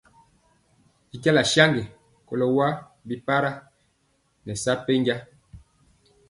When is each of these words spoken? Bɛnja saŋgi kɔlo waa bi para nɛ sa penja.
Bɛnja 1.21 1.43
saŋgi 1.53 1.83
kɔlo 2.27 2.45
waa 2.57 2.73
bi 3.07 3.15
para 3.27 3.51
nɛ 4.45 4.53
sa 4.63 4.71
penja. 4.85 5.15